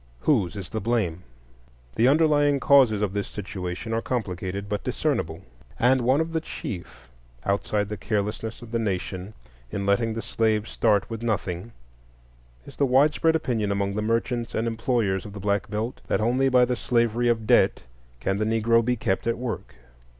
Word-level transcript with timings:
Whose 0.21 0.55
is 0.55 0.69
the 0.69 0.81
blame? 0.81 1.21
The 1.95 2.07
underlying 2.07 2.59
causes 2.59 3.03
of 3.03 3.13
this 3.13 3.27
situation 3.27 3.93
are 3.93 4.01
complicated 4.01 4.67
but 4.67 4.83
discernible. 4.83 5.43
And 5.77 6.01
one 6.01 6.19
of 6.19 6.33
the 6.33 6.41
chief, 6.41 7.07
outside 7.45 7.87
the 7.87 7.97
carelessness 7.97 8.63
of 8.63 8.71
the 8.71 8.79
nation 8.79 9.35
in 9.69 9.85
letting 9.85 10.15
the 10.15 10.23
slave 10.23 10.67
start 10.67 11.07
with 11.07 11.21
nothing, 11.21 11.71
is 12.65 12.77
the 12.77 12.87
widespread 12.87 13.35
opinion 13.35 13.71
among 13.71 13.93
the 13.93 14.01
merchants 14.01 14.55
and 14.55 14.67
employers 14.67 15.23
of 15.23 15.33
the 15.33 15.39
Black 15.39 15.69
Belt 15.69 16.01
that 16.07 16.19
only 16.19 16.49
by 16.49 16.65
the 16.65 16.75
slavery 16.75 17.27
of 17.27 17.45
debt 17.45 17.83
can 18.19 18.37
the 18.39 18.45
Negro 18.45 18.83
be 18.83 18.95
kept 18.95 19.27
at 19.27 19.37
work. 19.37 19.75